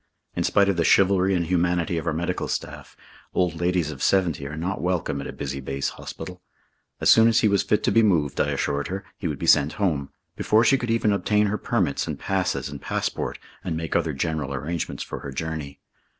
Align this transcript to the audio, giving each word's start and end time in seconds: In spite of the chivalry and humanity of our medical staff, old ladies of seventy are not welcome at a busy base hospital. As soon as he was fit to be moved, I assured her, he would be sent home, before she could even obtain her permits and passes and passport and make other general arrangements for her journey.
In 0.35 0.43
spite 0.43 0.67
of 0.67 0.77
the 0.77 0.83
chivalry 0.83 1.35
and 1.35 1.45
humanity 1.45 1.99
of 1.99 2.07
our 2.07 2.11
medical 2.13 2.47
staff, 2.47 2.97
old 3.35 3.61
ladies 3.61 3.91
of 3.91 4.01
seventy 4.01 4.47
are 4.47 4.57
not 4.57 4.81
welcome 4.81 5.21
at 5.21 5.27
a 5.27 5.31
busy 5.31 5.59
base 5.59 5.89
hospital. 5.89 6.41
As 6.99 7.11
soon 7.11 7.27
as 7.27 7.41
he 7.41 7.47
was 7.47 7.61
fit 7.61 7.83
to 7.83 7.91
be 7.91 8.01
moved, 8.01 8.41
I 8.41 8.49
assured 8.49 8.87
her, 8.87 9.03
he 9.15 9.27
would 9.27 9.37
be 9.37 9.45
sent 9.45 9.73
home, 9.73 10.09
before 10.35 10.63
she 10.63 10.79
could 10.79 10.89
even 10.89 11.11
obtain 11.13 11.45
her 11.45 11.57
permits 11.59 12.07
and 12.07 12.17
passes 12.17 12.67
and 12.67 12.81
passport 12.81 13.37
and 13.63 13.77
make 13.77 13.95
other 13.95 14.13
general 14.13 14.55
arrangements 14.55 15.03
for 15.03 15.19
her 15.19 15.31
journey. 15.31 15.79